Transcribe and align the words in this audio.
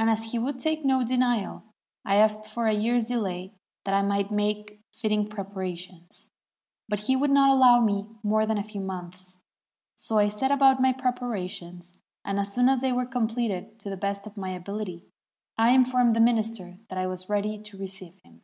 And 0.00 0.10
as 0.10 0.32
he 0.32 0.38
would 0.40 0.58
take 0.58 0.84
no 0.84 1.04
denial, 1.04 1.62
I 2.04 2.16
asked 2.16 2.50
for 2.50 2.66
a 2.66 2.72
year's 2.74 3.06
delay, 3.06 3.52
that 3.84 3.94
I 3.94 4.02
might 4.02 4.32
make 4.32 4.80
fitting 4.92 5.28
preparations; 5.28 6.28
but 6.88 6.98
he 7.04 7.14
would 7.14 7.30
not 7.30 7.48
allow 7.50 7.78
me 7.80 8.08
more 8.24 8.46
than 8.46 8.58
a 8.58 8.64
few 8.64 8.80
months. 8.80 9.38
So 9.94 10.18
I 10.18 10.26
set 10.26 10.50
about 10.50 10.80
my 10.82 10.92
preparations, 10.92 11.96
and 12.24 12.40
as 12.40 12.52
soon 12.52 12.68
as 12.68 12.80
they 12.80 12.90
were 12.92 13.06
completed 13.06 13.78
to 13.78 13.88
the 13.88 13.96
best 13.96 14.26
of 14.26 14.36
my 14.36 14.50
ability, 14.50 15.04
I 15.56 15.70
mformed 15.70 16.14
the 16.16 16.20
517 16.20 16.24
ARABIA 16.24 16.24
minister 16.24 16.78
that 16.88 16.98
I 16.98 17.06
was 17.06 17.28
ready 17.30 17.58
to 17.62 17.78
receive 17.78 18.18
him. 18.24 18.42